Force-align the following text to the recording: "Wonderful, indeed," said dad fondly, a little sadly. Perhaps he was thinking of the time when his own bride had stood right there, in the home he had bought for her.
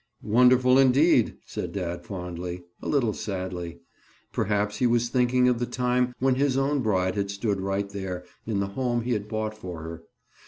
"Wonderful, 0.23 0.79
indeed," 0.79 1.35
said 1.45 1.73
dad 1.73 2.03
fondly, 2.07 2.63
a 2.81 2.87
little 2.87 3.13
sadly. 3.13 3.81
Perhaps 4.33 4.77
he 4.77 4.87
was 4.87 5.09
thinking 5.09 5.47
of 5.47 5.59
the 5.59 5.67
time 5.67 6.15
when 6.17 6.33
his 6.33 6.57
own 6.57 6.81
bride 6.81 7.13
had 7.13 7.29
stood 7.29 7.61
right 7.61 7.87
there, 7.87 8.25
in 8.47 8.59
the 8.61 8.69
home 8.69 9.01
he 9.01 9.11
had 9.13 9.27
bought 9.27 9.55
for 9.55 9.83
her. 9.83 10.01